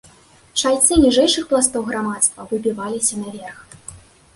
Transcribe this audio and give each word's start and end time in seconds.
Чальцы 0.61 0.97
ніжэйшых 1.03 1.43
пластоў 1.53 1.85
грамадства 1.93 2.49
выбіваліся 2.55 3.25
наверх. 3.27 3.59